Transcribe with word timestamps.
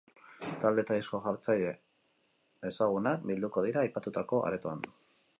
Talde 0.61 0.83
eta 0.83 0.95
disko 0.99 1.17
jartzaile 1.25 1.73
ezagunak 2.69 3.27
bilduko 3.31 3.65
dira 3.67 3.83
aipatutako 3.83 4.41
aretoan. 4.49 4.83